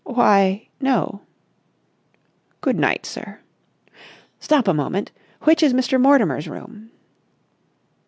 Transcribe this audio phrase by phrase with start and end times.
[0.03, 1.21] "Why, no."
[2.61, 3.37] "Good night, sir."
[4.39, 5.11] "Stop a moment.
[5.41, 6.01] Which is Mr.
[6.01, 6.89] Mortimer's room?"